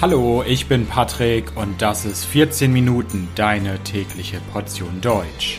Hallo, 0.00 0.44
ich 0.46 0.66
bin 0.66 0.86
Patrick 0.86 1.56
und 1.56 1.82
das 1.82 2.04
ist 2.04 2.24
14 2.24 2.72
Minuten 2.72 3.26
deine 3.34 3.82
tägliche 3.82 4.38
Portion 4.52 5.00
Deutsch. 5.00 5.58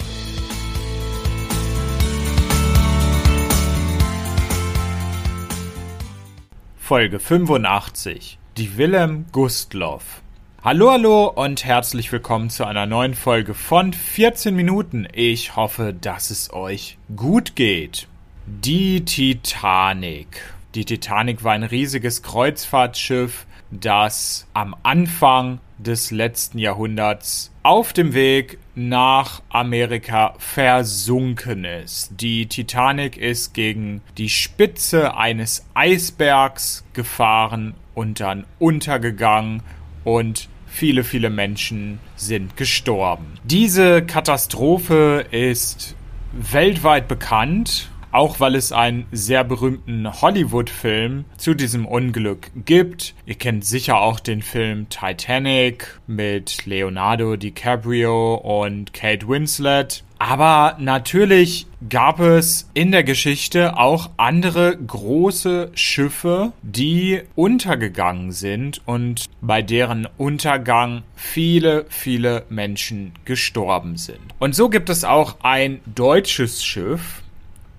Folge 6.78 7.20
85 7.20 8.39
Die 8.56 8.78
Willem 8.78 9.25
Gustloff 9.33 10.21
Hallo, 10.63 10.92
hallo 10.92 11.28
und 11.28 11.65
herzlich 11.65 12.10
willkommen 12.10 12.49
zu 12.49 12.63
einer 12.63 12.85
neuen 12.85 13.15
Folge 13.15 13.53
von 13.53 13.92
14 13.92 14.56
Minuten. 14.56 15.06
Ich 15.12 15.58
hoffe, 15.58 15.94
dass 15.94 16.30
es 16.30 16.53
euch 16.53 16.98
gut 17.13 17.58
geht. 17.58 18.08
Die 18.45 19.03
Titanic. 19.03 20.53
Die 20.76 20.85
Titanic 20.85 21.44
war 21.44 21.52
ein 21.52 21.63
riesiges 21.63 22.23
Kreuzfahrtschiff, 22.23 23.45
das 23.71 24.47
am 24.53 24.75
Anfang 24.83 25.59
des 25.77 26.11
letzten 26.11 26.59
Jahrhunderts 26.59 27.51
auf 27.63 27.93
dem 27.93 28.13
Weg 28.13 28.57
nach 28.75 29.41
Amerika 29.49 30.33
versunken 30.37 31.63
ist. 31.63 32.11
Die 32.19 32.47
Titanic 32.47 33.17
ist 33.17 33.53
gegen 33.53 34.01
die 34.17 34.29
Spitze 34.29 35.15
eines 35.15 35.65
Eisbergs 35.73 36.83
gefahren 36.93 37.75
und 37.95 38.19
dann 38.19 38.45
untergegangen 38.59 39.61
und 40.03 40.49
viele, 40.67 41.03
viele 41.03 41.29
Menschen 41.29 41.99
sind 42.15 42.57
gestorben. 42.57 43.25
Diese 43.43 44.01
Katastrophe 44.01 45.25
ist 45.31 45.95
weltweit 46.31 47.07
bekannt 47.07 47.89
auch 48.12 48.40
weil 48.40 48.55
es 48.55 48.72
einen 48.72 49.05
sehr 49.12 49.44
berühmten 49.44 50.22
Hollywood-Film 50.22 51.26
zu 51.38 51.54
diesem 51.54 51.86
Unglück 51.86 52.52
gibt. 52.66 53.13
Ihr 53.26 53.35
kennt 53.35 53.66
sicher 53.66 53.99
auch 53.99 54.20
den 54.20 54.41
Film 54.41 54.88
Titanic 54.90 55.99
mit 56.07 56.66
Leonardo 56.66 57.35
DiCaprio 57.35 58.35
und 58.35 58.93
Kate 58.93 59.27
Winslet. 59.27 60.04
Aber 60.21 60.76
natürlich 60.79 61.66
gab 61.88 62.20
es 62.20 62.70
in 62.74 62.91
der 62.91 63.05
Geschichte 63.05 63.77
auch 63.77 64.10
andere 64.18 64.76
große 64.76 65.72
Schiffe, 65.76 66.52
die 66.62 67.22
untergegangen 67.36 68.34
sind 68.34 68.82
und 68.86 69.28
bei 69.40 69.62
deren 69.62 70.10
Untergang 70.18 71.04
viele, 71.16 71.86
viele 71.88 72.44
Menschen 72.50 73.14
gestorben 73.23 73.96
sind. 73.96 74.20
Und 74.40 74.56
so 74.56 74.68
gibt 74.68 74.90
es 74.90 75.06
auch 75.06 75.38
ein 75.42 75.80
deutsches 75.86 76.66
Schiff, 76.66 77.23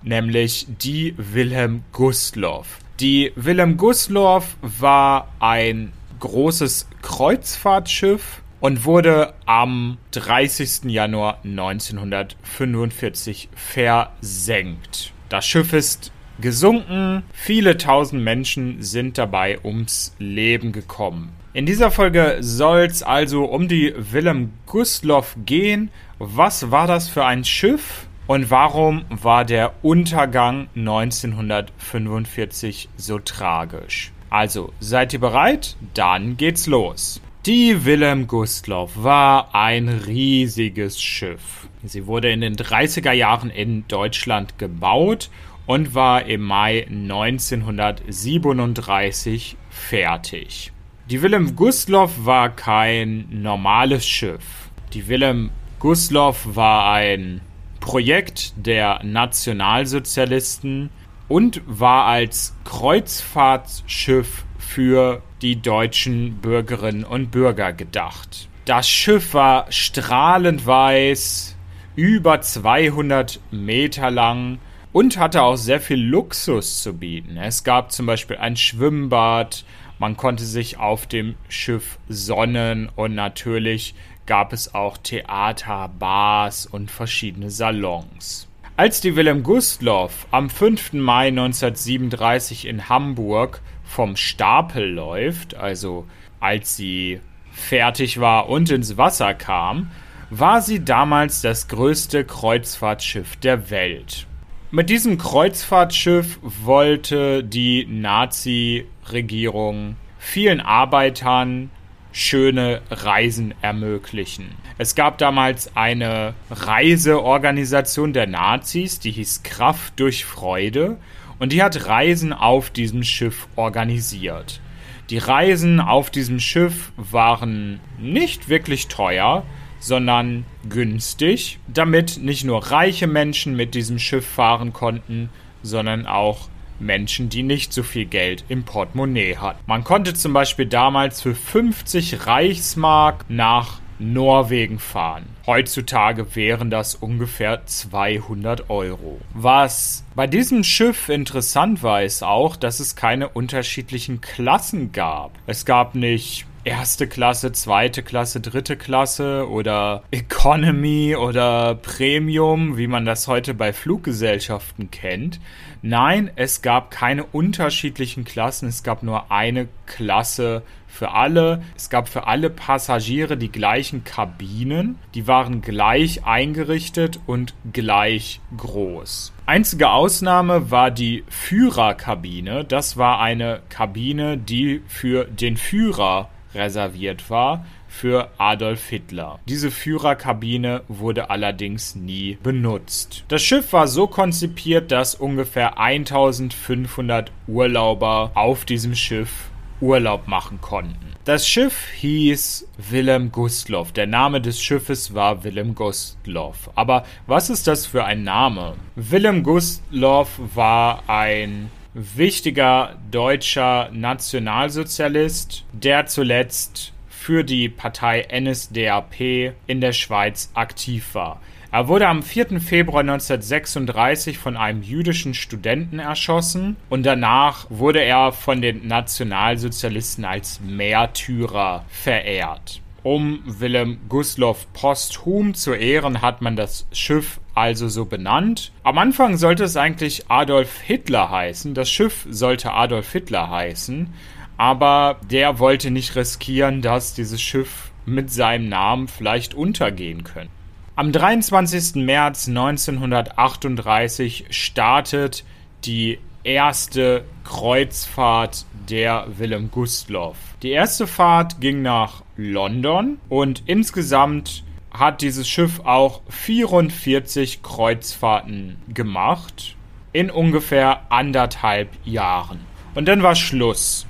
nämlich 0.03 0.67
die 0.67 1.15
Wilhelm 1.17 1.83
Gustloff. 1.91 2.79
Die 2.99 3.31
Wilhelm 3.35 3.77
Gustloff 3.77 4.57
war 4.61 5.29
ein 5.39 5.91
großes 6.19 6.87
Kreuzfahrtschiff 7.01 8.41
und 8.59 8.85
wurde 8.85 9.33
am 9.45 9.97
30. 10.11 10.83
Januar 10.85 11.39
1945 11.43 13.49
versenkt. 13.55 15.13
Das 15.29 15.45
Schiff 15.45 15.73
ist 15.73 16.11
gesunken, 16.39 17.23
viele 17.33 17.77
tausend 17.77 18.23
Menschen 18.23 18.81
sind 18.81 19.17
dabei 19.17 19.59
ums 19.63 20.15
Leben 20.19 20.71
gekommen. 20.71 21.33
In 21.53 21.65
dieser 21.65 21.91
Folge 21.91 22.37
soll 22.39 22.81
es 22.81 23.03
also 23.03 23.45
um 23.45 23.67
die 23.67 23.93
Wilhelm 23.97 24.53
Gustloff 24.65 25.35
gehen. 25.45 25.91
Was 26.17 26.71
war 26.71 26.87
das 26.87 27.09
für 27.09 27.25
ein 27.25 27.43
Schiff? 27.43 28.07
Und 28.31 28.49
warum 28.49 29.03
war 29.09 29.43
der 29.43 29.73
Untergang 29.81 30.69
1945 30.73 32.87
so 32.95 33.19
tragisch? 33.19 34.13
Also, 34.29 34.71
seid 34.79 35.11
ihr 35.11 35.19
bereit? 35.19 35.75
Dann 35.93 36.37
geht's 36.37 36.65
los. 36.65 37.19
Die 37.45 37.83
Wilhelm 37.83 38.27
Gustloff 38.27 39.03
war 39.03 39.53
ein 39.53 39.89
riesiges 39.89 41.01
Schiff. 41.01 41.67
Sie 41.83 42.07
wurde 42.07 42.31
in 42.31 42.39
den 42.39 42.55
30er 42.55 43.11
Jahren 43.11 43.49
in 43.49 43.85
Deutschland 43.89 44.57
gebaut 44.57 45.29
und 45.65 45.93
war 45.93 46.25
im 46.25 46.39
Mai 46.39 46.87
1937 46.89 49.57
fertig. 49.69 50.71
Die 51.09 51.21
Wilhelm 51.21 51.57
Gustloff 51.57 52.23
war 52.23 52.47
kein 52.47 53.27
normales 53.29 54.07
Schiff. 54.07 54.71
Die 54.93 55.09
Wilhelm 55.09 55.49
Gustloff 55.79 56.55
war 56.55 56.93
ein 56.93 57.41
Projekt 57.81 58.53
der 58.55 59.01
Nationalsozialisten 59.03 60.89
und 61.27 61.61
war 61.65 62.05
als 62.05 62.55
Kreuzfahrtschiff 62.63 64.45
für 64.57 65.21
die 65.41 65.61
deutschen 65.61 66.37
Bürgerinnen 66.37 67.03
und 67.03 67.31
Bürger 67.31 67.73
gedacht. 67.73 68.47
Das 68.63 68.87
Schiff 68.87 69.33
war 69.33 69.69
strahlend 69.71 70.65
weiß, 70.65 71.57
über 71.95 72.39
200 72.39 73.39
Meter 73.51 74.09
lang 74.11 74.59
und 74.93 75.17
hatte 75.17 75.41
auch 75.41 75.55
sehr 75.55 75.81
viel 75.81 76.01
Luxus 76.01 76.81
zu 76.81 76.93
bieten. 76.93 77.37
Es 77.37 77.63
gab 77.63 77.91
zum 77.91 78.05
Beispiel 78.05 78.37
ein 78.37 78.55
Schwimmbad, 78.55 79.65
man 79.99 80.17
konnte 80.17 80.45
sich 80.45 80.77
auf 80.77 81.05
dem 81.05 81.35
Schiff 81.47 81.99
sonnen 82.07 82.89
und 82.95 83.13
natürlich 83.13 83.93
gab 84.31 84.53
es 84.53 84.73
auch 84.73 84.97
Theater, 84.97 85.91
Bars 85.99 86.65
und 86.65 86.89
verschiedene 86.89 87.51
Salons. 87.51 88.47
Als 88.77 89.01
die 89.01 89.17
Wilhelm 89.17 89.43
Gustloff 89.43 90.25
am 90.31 90.49
5. 90.49 90.93
Mai 90.93 91.27
1937 91.27 92.65
in 92.65 92.87
Hamburg 92.87 93.59
vom 93.83 94.15
Stapel 94.15 94.89
läuft, 94.89 95.55
also 95.55 96.07
als 96.39 96.77
sie 96.77 97.19
fertig 97.51 98.21
war 98.21 98.47
und 98.47 98.71
ins 98.71 98.95
Wasser 98.95 99.33
kam, 99.33 99.91
war 100.29 100.61
sie 100.61 100.85
damals 100.85 101.41
das 101.41 101.67
größte 101.67 102.23
Kreuzfahrtschiff 102.23 103.35
der 103.35 103.69
Welt. 103.69 104.27
Mit 104.71 104.89
diesem 104.89 105.17
Kreuzfahrtschiff 105.17 106.39
wollte 106.41 107.43
die 107.43 107.85
Nazi-Regierung 107.85 109.97
vielen 110.19 110.61
Arbeitern 110.61 111.69
schöne 112.11 112.81
Reisen 112.89 113.53
ermöglichen. 113.61 114.49
Es 114.77 114.95
gab 114.95 115.17
damals 115.17 115.75
eine 115.75 116.33
Reiseorganisation 116.49 118.13
der 118.13 118.27
Nazis, 118.27 118.99
die 118.99 119.11
hieß 119.11 119.43
Kraft 119.43 119.99
durch 119.99 120.25
Freude 120.25 120.97
und 121.39 121.51
die 121.51 121.63
hat 121.63 121.87
Reisen 121.87 122.33
auf 122.33 122.69
diesem 122.69 123.03
Schiff 123.03 123.47
organisiert. 123.55 124.61
Die 125.09 125.17
Reisen 125.17 125.79
auf 125.79 126.09
diesem 126.09 126.39
Schiff 126.39 126.91
waren 126.95 127.79
nicht 127.99 128.47
wirklich 128.47 128.87
teuer, 128.87 129.43
sondern 129.79 130.45
günstig, 130.69 131.59
damit 131.67 132.19
nicht 132.21 132.43
nur 132.43 132.71
reiche 132.71 133.07
Menschen 133.07 133.55
mit 133.55 133.73
diesem 133.73 133.99
Schiff 133.99 134.25
fahren 134.25 134.71
konnten, 134.71 135.29
sondern 135.63 136.05
auch 136.05 136.50
Menschen, 136.81 137.29
die 137.29 137.43
nicht 137.43 137.73
so 137.73 137.83
viel 137.83 138.05
Geld 138.05 138.43
im 138.49 138.63
Portemonnaie 138.63 139.37
hatten. 139.37 139.59
Man 139.67 139.83
konnte 139.83 140.13
zum 140.13 140.33
Beispiel 140.33 140.65
damals 140.65 141.21
für 141.21 141.35
50 141.35 142.25
Reichsmark 142.27 143.25
nach 143.29 143.79
Norwegen 144.01 144.79
fahren. 144.79 145.25
Heutzutage 145.45 146.35
wären 146.35 146.69
das 146.69 146.95
ungefähr 146.95 147.65
200 147.65 148.69
Euro. 148.69 149.21
Was 149.33 150.03
bei 150.15 150.27
diesem 150.27 150.63
Schiff 150.63 151.07
interessant 151.07 151.83
war, 151.83 152.01
ist 152.03 152.23
auch, 152.23 152.55
dass 152.55 152.79
es 152.79 152.95
keine 152.95 153.29
unterschiedlichen 153.29 154.19
Klassen 154.19 154.91
gab. 154.91 155.37
Es 155.45 155.65
gab 155.65 155.93
nicht 155.95 156.45
erste 156.63 157.07
Klasse, 157.07 157.51
zweite 157.51 158.03
Klasse, 158.03 158.39
dritte 158.39 158.77
Klasse 158.77 159.49
oder 159.49 160.03
Economy 160.11 161.15
oder 161.15 161.75
Premium, 161.75 162.77
wie 162.77 162.87
man 162.87 163.05
das 163.05 163.27
heute 163.27 163.53
bei 163.53 163.73
Fluggesellschaften 163.73 164.91
kennt. 164.91 165.39
Nein, 165.81 166.29
es 166.35 166.61
gab 166.61 166.91
keine 166.91 167.23
unterschiedlichen 167.23 168.23
Klassen, 168.23 168.67
es 168.67 168.83
gab 168.83 169.01
nur 169.01 169.31
eine 169.31 169.67
Klasse 169.87 170.61
für 170.87 171.11
alle. 171.11 171.63
Es 171.75 171.89
gab 171.89 172.09
für 172.09 172.27
alle 172.27 172.49
Passagiere 172.49 173.37
die 173.37 173.51
gleichen 173.51 174.03
Kabinen, 174.03 174.99
die 175.15 175.27
waren 175.27 175.61
gleich 175.61 176.25
eingerichtet 176.25 177.19
und 177.25 177.55
gleich 177.71 178.41
groß. 178.55 179.33
Einzige 179.45 179.89
Ausnahme 179.89 180.69
war 180.69 180.91
die 180.91 181.23
Führerkabine. 181.29 182.65
Das 182.65 182.97
war 182.97 183.19
eine 183.19 183.61
Kabine, 183.69 184.37
die 184.37 184.81
für 184.87 185.25
den 185.25 185.57
Führer 185.57 186.29
reserviert 186.53 187.29
war 187.29 187.65
für 187.87 188.29
Adolf 188.37 188.87
Hitler. 188.87 189.39
Diese 189.47 189.69
Führerkabine 189.69 190.83
wurde 190.87 191.29
allerdings 191.29 191.95
nie 191.95 192.37
benutzt. 192.41 193.25
Das 193.27 193.41
Schiff 193.41 193.73
war 193.73 193.87
so 193.87 194.07
konzipiert, 194.07 194.91
dass 194.91 195.15
ungefähr 195.15 195.77
1500 195.77 197.31
Urlauber 197.47 198.31
auf 198.33 198.65
diesem 198.65 198.95
Schiff 198.95 199.51
Urlaub 199.81 200.27
machen 200.27 200.61
konnten. 200.61 201.11
Das 201.25 201.47
Schiff 201.47 201.87
hieß 201.97 202.67
Willem 202.89 203.31
Gustloff. 203.31 203.91
Der 203.91 204.07
Name 204.07 204.41
des 204.41 204.61
Schiffes 204.61 205.13
war 205.13 205.43
Willem 205.43 205.75
Gustloff. 205.75 206.69
Aber 206.75 207.03
was 207.27 207.49
ist 207.49 207.67
das 207.67 207.85
für 207.85 208.05
ein 208.05 208.23
Name? 208.23 208.75
Willem 208.95 209.43
Gustloff 209.43 210.39
war 210.55 211.03
ein 211.07 211.69
wichtiger 211.93 212.95
deutscher 213.11 213.89
Nationalsozialist, 213.91 215.65
der 215.73 216.05
zuletzt 216.05 216.93
für 217.09 217.43
die 217.43 217.69
Partei 217.69 218.27
NSDAP 218.31 219.53
in 219.67 219.81
der 219.81 219.93
Schweiz 219.93 220.51
aktiv 220.53 221.13
war. 221.13 221.39
Er 221.73 221.87
wurde 221.87 222.07
am 222.07 222.21
4. 222.21 222.59
Februar 222.59 223.01
1936 223.01 224.37
von 224.37 224.57
einem 224.57 224.83
jüdischen 224.83 225.33
Studenten 225.33 225.99
erschossen 225.99 226.75
und 226.89 227.05
danach 227.05 227.65
wurde 227.69 228.01
er 228.03 228.33
von 228.33 228.61
den 228.61 228.87
Nationalsozialisten 228.87 230.25
als 230.25 230.59
Märtyrer 230.59 231.85
verehrt. 231.87 232.81
Um 233.03 233.41
Wilhelm 233.45 233.99
Gustloff 234.09 234.71
posthum 234.73 235.53
zu 235.53 235.73
ehren, 235.73 236.21
hat 236.21 236.41
man 236.41 236.55
das 236.55 236.85
Schiff 236.91 237.39
also 237.53 237.89
so 237.89 238.05
benannt. 238.05 238.71
Am 238.83 238.97
Anfang 238.97 239.37
sollte 239.37 239.63
es 239.63 239.77
eigentlich 239.77 240.29
Adolf 240.29 240.79
Hitler 240.81 241.29
heißen. 241.29 241.73
Das 241.73 241.89
Schiff 241.89 242.25
sollte 242.29 242.71
Adolf 242.73 243.11
Hitler 243.11 243.49
heißen. 243.49 244.13
Aber 244.57 245.17
der 245.29 245.59
wollte 245.59 245.91
nicht 245.91 246.15
riskieren, 246.15 246.81
dass 246.81 247.13
dieses 247.13 247.41
Schiff 247.41 247.91
mit 248.05 248.31
seinem 248.31 248.69
Namen 248.69 249.07
vielleicht 249.07 249.53
untergehen 249.53 250.23
könnte. 250.23 250.51
Am 250.95 251.11
23. 251.11 251.95
März 252.03 252.47
1938 252.47 254.45
startet 254.49 255.43
die 255.85 256.19
erste 256.43 257.23
Kreuzfahrt 257.43 258.65
der 258.89 259.25
Willem 259.37 259.71
Gustloff. 259.71 260.37
Die 260.61 260.71
erste 260.71 261.07
Fahrt 261.07 261.61
ging 261.61 261.81
nach 261.81 262.23
London 262.35 263.19
und 263.29 263.63
insgesamt 263.65 264.63
hat 264.91 265.21
dieses 265.21 265.47
Schiff 265.47 265.79
auch 265.81 266.21
44 266.29 267.63
Kreuzfahrten 267.63 268.77
gemacht 268.93 269.75
in 270.13 270.29
ungefähr 270.29 271.01
anderthalb 271.09 271.89
Jahren. 272.05 272.59
Und 272.93 273.07
dann 273.07 273.23
war 273.23 273.35
Schluss. 273.35 274.05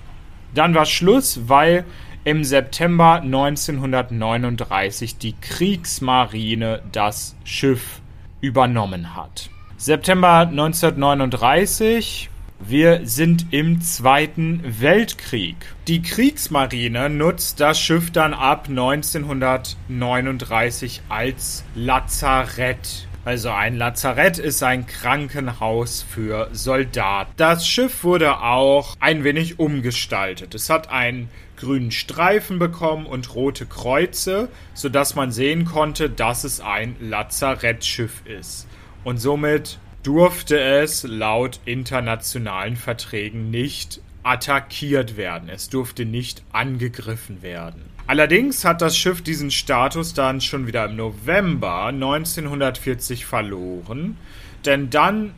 Dann 0.53 0.73
war 0.73 0.85
Schluss, 0.85 1.41
weil 1.47 1.85
im 2.23 2.43
September 2.43 3.21
1939 3.21 5.17
die 5.17 5.33
Kriegsmarine 5.39 6.81
das 6.91 7.35
Schiff 7.43 8.01
übernommen 8.41 9.15
hat. 9.15 9.49
September 9.77 10.39
1939 10.39 12.30
wir 12.67 13.01
sind 13.03 13.45
im 13.51 13.81
Zweiten 13.81 14.61
Weltkrieg. 14.63 15.55
Die 15.87 16.01
Kriegsmarine 16.01 17.09
nutzt 17.09 17.59
das 17.59 17.79
Schiff 17.79 18.09
dann 18.11 18.33
ab 18.33 18.67
1939 18.69 21.01
als 21.09 21.63
Lazarett. 21.75 23.07
Also 23.25 23.49
ein 23.49 23.75
Lazarett 23.77 24.39
ist 24.39 24.63
ein 24.63 24.87
Krankenhaus 24.87 26.01
für 26.01 26.49
Soldaten. 26.53 27.31
Das 27.37 27.67
Schiff 27.67 28.03
wurde 28.03 28.41
auch 28.41 28.95
ein 28.99 29.23
wenig 29.23 29.59
umgestaltet. 29.59 30.55
Es 30.55 30.69
hat 30.69 30.89
einen 30.89 31.29
grünen 31.57 31.91
Streifen 31.91 32.57
bekommen 32.57 33.05
und 33.05 33.35
rote 33.35 33.67
Kreuze, 33.67 34.49
sodass 34.73 35.15
man 35.15 35.31
sehen 35.31 35.65
konnte, 35.65 36.09
dass 36.09 36.43
es 36.43 36.61
ein 36.61 36.95
Lazarettschiff 36.99 38.23
ist. 38.25 38.67
Und 39.03 39.19
somit 39.19 39.77
durfte 40.03 40.59
es 40.59 41.03
laut 41.03 41.59
internationalen 41.65 42.75
Verträgen 42.75 43.51
nicht 43.51 44.01
attackiert 44.23 45.17
werden. 45.17 45.49
Es 45.49 45.69
durfte 45.69 46.05
nicht 46.05 46.43
angegriffen 46.51 47.41
werden. 47.41 47.83
Allerdings 48.07 48.65
hat 48.65 48.81
das 48.81 48.97
Schiff 48.97 49.21
diesen 49.21 49.51
Status 49.51 50.13
dann 50.13 50.41
schon 50.41 50.67
wieder 50.67 50.85
im 50.85 50.95
November 50.95 51.85
1940 51.85 53.25
verloren, 53.25 54.17
denn 54.65 54.89
dann 54.89 55.33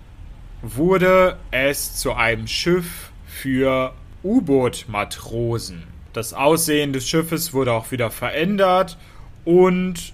wurde 0.61 1.37
es 1.51 1.95
zu 1.95 2.13
einem 2.13 2.47
Schiff 2.47 3.11
für 3.27 3.93
U-Boot-Matrosen. 4.23 5.83
Das 6.13 6.33
Aussehen 6.33 6.93
des 6.93 7.07
Schiffes 7.07 7.53
wurde 7.53 7.73
auch 7.73 7.91
wieder 7.91 8.09
verändert 8.09 8.97
und 9.43 10.13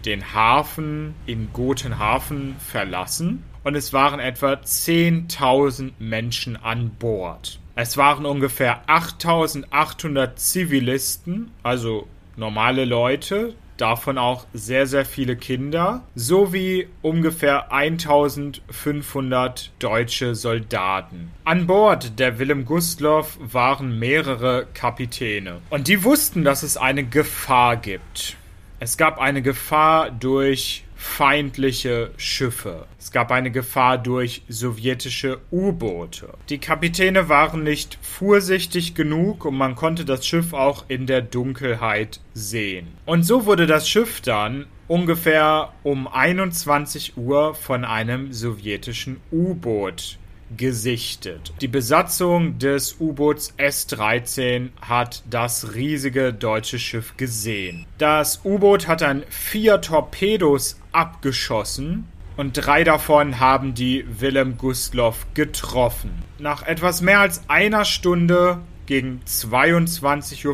den 0.04 0.32
Hafen 0.32 1.16
in 1.26 1.52
Gotenhafen 1.52 2.54
verlassen 2.60 3.42
und 3.64 3.74
es 3.74 3.92
waren 3.92 4.20
etwa 4.20 4.52
10.000 4.52 5.92
Menschen 5.98 6.56
an 6.56 6.90
Bord. 6.98 7.58
Es 7.74 7.96
waren 7.96 8.24
ungefähr 8.24 8.88
8.800 8.88 10.36
Zivilisten, 10.36 11.50
also 11.62 12.06
normale 12.36 12.84
Leute, 12.84 13.54
davon 13.80 14.18
auch 14.18 14.46
sehr, 14.52 14.86
sehr 14.86 15.04
viele 15.04 15.36
Kinder, 15.36 16.02
sowie 16.14 16.88
ungefähr 17.02 17.72
1500 17.72 19.70
deutsche 19.78 20.34
Soldaten. 20.34 21.30
An 21.44 21.66
Bord 21.66 22.18
der 22.18 22.38
Willem 22.38 22.64
Gustloff 22.64 23.38
waren 23.40 23.98
mehrere 23.98 24.66
Kapitäne 24.74 25.60
und 25.70 25.88
die 25.88 26.04
wussten, 26.04 26.44
dass 26.44 26.62
es 26.62 26.76
eine 26.76 27.04
Gefahr 27.04 27.76
gibt. 27.76 28.36
Es 28.80 28.96
gab 28.96 29.18
eine 29.18 29.42
Gefahr 29.42 30.10
durch 30.10 30.84
feindliche 30.98 32.10
Schiffe. 32.16 32.86
Es 32.98 33.12
gab 33.12 33.30
eine 33.30 33.52
Gefahr 33.52 33.98
durch 33.98 34.42
sowjetische 34.48 35.38
U-Boote. 35.52 36.34
Die 36.48 36.58
Kapitäne 36.58 37.28
waren 37.28 37.62
nicht 37.62 37.98
vorsichtig 38.02 38.96
genug 38.96 39.44
und 39.44 39.56
man 39.56 39.76
konnte 39.76 40.04
das 40.04 40.26
Schiff 40.26 40.52
auch 40.52 40.84
in 40.88 41.06
der 41.06 41.22
Dunkelheit 41.22 42.20
sehen. 42.34 42.88
Und 43.06 43.22
so 43.22 43.46
wurde 43.46 43.68
das 43.68 43.88
Schiff 43.88 44.20
dann 44.20 44.66
ungefähr 44.88 45.72
um 45.84 46.08
21 46.08 47.16
Uhr 47.16 47.54
von 47.54 47.84
einem 47.84 48.32
sowjetischen 48.32 49.20
U-Boot 49.30 50.18
gesichtet. 50.56 51.52
Die 51.60 51.68
Besatzung 51.68 52.58
des 52.58 52.96
U-Boots 53.00 53.54
S-13 53.56 54.70
hat 54.80 55.22
das 55.28 55.74
riesige 55.74 56.32
deutsche 56.32 56.78
Schiff 56.78 57.16
gesehen. 57.16 57.86
Das 57.98 58.40
U-Boot 58.44 58.88
hat 58.88 59.00
dann 59.00 59.24
vier 59.28 59.80
Torpedos 59.80 60.80
abgeschossen 60.92 62.06
und 62.36 62.52
drei 62.52 62.84
davon 62.84 63.40
haben 63.40 63.74
die 63.74 64.04
Willem 64.20 64.56
Gustloff 64.58 65.26
getroffen. 65.34 66.10
Nach 66.38 66.62
etwas 66.62 67.02
mehr 67.02 67.20
als 67.20 67.42
einer 67.48 67.84
Stunde 67.84 68.60
gegen 68.86 69.20
22.15 69.26 70.46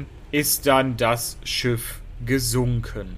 Uhr 0.00 0.04
ist 0.30 0.66
dann 0.66 0.96
das 0.96 1.38
Schiff 1.42 2.00
gesunken. 2.24 3.16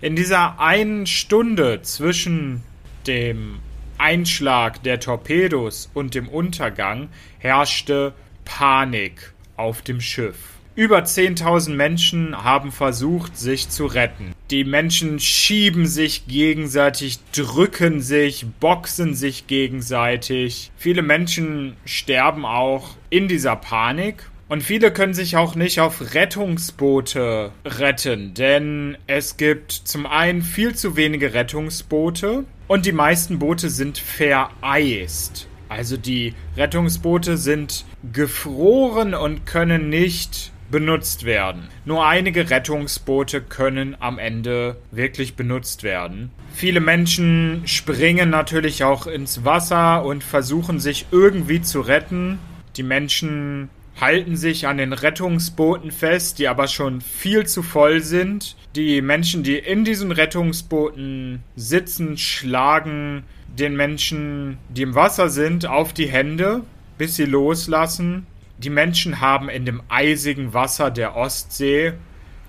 In 0.00 0.16
dieser 0.16 0.58
einen 0.60 1.04
Stunde 1.06 1.82
zwischen 1.82 2.62
dem 3.06 3.58
Einschlag 4.00 4.82
der 4.82 4.98
Torpedos 4.98 5.90
und 5.94 6.14
dem 6.14 6.28
Untergang 6.28 7.08
herrschte 7.38 8.14
Panik 8.44 9.32
auf 9.56 9.82
dem 9.82 10.00
Schiff. 10.00 10.36
Über 10.74 11.00
10.000 11.00 11.74
Menschen 11.74 12.42
haben 12.42 12.72
versucht, 12.72 13.36
sich 13.36 13.68
zu 13.68 13.86
retten. 13.86 14.32
Die 14.50 14.64
Menschen 14.64 15.20
schieben 15.20 15.86
sich 15.86 16.26
gegenseitig, 16.26 17.18
drücken 17.32 18.00
sich, 18.00 18.46
boxen 18.60 19.14
sich 19.14 19.46
gegenseitig. 19.46 20.70
Viele 20.76 21.02
Menschen 21.02 21.76
sterben 21.84 22.46
auch 22.46 22.96
in 23.10 23.28
dieser 23.28 23.56
Panik. 23.56 24.30
Und 24.48 24.62
viele 24.62 24.90
können 24.92 25.14
sich 25.14 25.36
auch 25.36 25.54
nicht 25.54 25.80
auf 25.80 26.14
Rettungsboote 26.14 27.52
retten, 27.64 28.34
denn 28.34 28.98
es 29.06 29.36
gibt 29.36 29.70
zum 29.70 30.06
einen 30.06 30.42
viel 30.42 30.74
zu 30.74 30.96
wenige 30.96 31.34
Rettungsboote 31.34 32.46
Und 32.70 32.86
die 32.86 32.92
meisten 32.92 33.40
Boote 33.40 33.68
sind 33.68 33.98
vereist. 33.98 35.48
Also 35.68 35.96
die 35.96 36.34
Rettungsboote 36.56 37.36
sind 37.36 37.84
gefroren 38.12 39.12
und 39.12 39.44
können 39.44 39.88
nicht 39.88 40.52
benutzt 40.70 41.24
werden. 41.24 41.66
Nur 41.84 42.06
einige 42.06 42.48
Rettungsboote 42.48 43.40
können 43.40 43.96
am 43.98 44.20
Ende 44.20 44.76
wirklich 44.92 45.34
benutzt 45.34 45.82
werden. 45.82 46.30
Viele 46.54 46.78
Menschen 46.78 47.62
springen 47.64 48.30
natürlich 48.30 48.84
auch 48.84 49.08
ins 49.08 49.44
Wasser 49.44 50.04
und 50.04 50.22
versuchen 50.22 50.78
sich 50.78 51.06
irgendwie 51.10 51.62
zu 51.62 51.80
retten. 51.80 52.38
Die 52.76 52.84
Menschen 52.84 53.68
halten 54.00 54.36
sich 54.36 54.66
an 54.66 54.78
den 54.78 54.92
Rettungsbooten 54.92 55.90
fest, 55.90 56.38
die 56.38 56.48
aber 56.48 56.68
schon 56.68 57.00
viel 57.00 57.46
zu 57.46 57.62
voll 57.62 58.00
sind. 58.00 58.56
Die 58.74 59.02
Menschen, 59.02 59.42
die 59.42 59.58
in 59.58 59.84
diesen 59.84 60.12
Rettungsbooten 60.12 61.42
sitzen, 61.56 62.16
schlagen 62.16 63.24
den 63.48 63.76
Menschen, 63.76 64.58
die 64.68 64.82
im 64.82 64.94
Wasser 64.94 65.28
sind, 65.28 65.66
auf 65.66 65.92
die 65.92 66.08
Hände, 66.08 66.62
bis 66.98 67.16
sie 67.16 67.24
loslassen. 67.24 68.26
Die 68.58 68.70
Menschen 68.70 69.20
haben 69.20 69.48
in 69.48 69.64
dem 69.64 69.82
eisigen 69.88 70.54
Wasser 70.54 70.90
der 70.90 71.16
Ostsee 71.16 71.94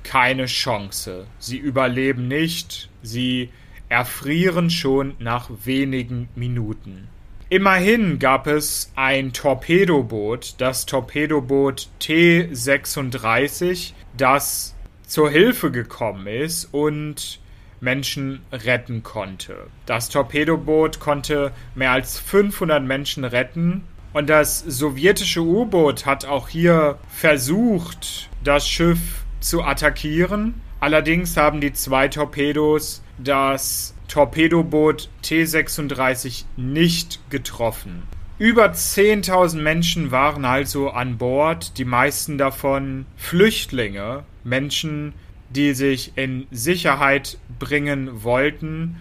keine 0.04 0.46
Chance. 0.46 1.26
Sie 1.40 1.58
überleben 1.58 2.28
nicht, 2.28 2.90
sie 3.02 3.50
erfrieren 3.90 4.70
schon 4.70 5.16
nach 5.20 5.50
wenigen 5.66 6.30
Minuten. 6.36 7.08
Immerhin 7.52 8.18
gab 8.18 8.48
es 8.48 8.94
ein 8.96 9.34
Torpedoboot, 9.34 10.56
das 10.58 10.86
Torpedoboot 10.86 11.90
T36, 12.00 13.92
das 14.16 14.74
zur 15.06 15.30
Hilfe 15.30 15.70
gekommen 15.70 16.28
ist 16.28 16.70
und 16.74 17.42
Menschen 17.82 18.40
retten 18.54 19.04
konnte. 19.04 19.68
Das 19.86 20.08
Torpedoboot 20.08 21.02
konnte 21.02 21.52
mehr 21.76 21.92
als 21.92 22.18
500 22.20 22.82
Menschen 22.82 23.26
retten 23.26 23.84
und 24.14 24.30
das 24.30 24.60
sowjetische 24.60 25.42
U-Boot 25.42 26.06
hat 26.06 26.24
auch 26.24 26.48
hier 26.48 27.00
versucht, 27.10 28.30
das 28.46 28.66
Schiff 28.66 29.26
zu 29.42 29.62
attackieren. 29.62 30.62
Allerdings 30.80 31.36
haben 31.36 31.60
die 31.60 31.74
zwei 31.74 32.08
Torpedos 32.08 33.04
das 33.18 33.94
Torpedoboot 34.12 35.10
T-36 35.22 36.44
nicht 36.58 37.22
getroffen. 37.30 38.04
Über 38.38 38.66
10.000 38.66 39.62
Menschen 39.62 40.12
waren 40.12 40.44
also 40.44 40.90
an 40.90 41.18
Bord, 41.18 41.78
die 41.78 41.86
meisten 41.86 42.38
davon 42.38 43.06
Flüchtlinge, 43.16 44.26
Menschen, 44.44 45.14
die 45.50 45.74
sich 45.74 46.18
in 46.18 46.46
Sicherheit 46.52 47.38
bringen 47.58 48.24
wollten, 48.24 48.98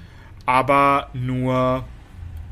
aber 0.47 1.11
nur 1.13 1.89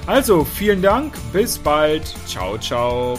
Also 0.05 0.43
vielen 0.43 0.81
Dank, 0.81 1.13
bis 1.31 1.57
bald, 1.57 2.13
ciao 2.27 2.57
ciao. 2.57 3.17